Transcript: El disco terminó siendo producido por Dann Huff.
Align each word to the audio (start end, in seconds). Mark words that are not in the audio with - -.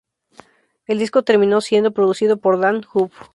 El 0.87 0.97
disco 0.97 1.21
terminó 1.21 1.61
siendo 1.61 1.91
producido 1.91 2.37
por 2.37 2.59
Dann 2.59 2.83
Huff. 2.91 3.13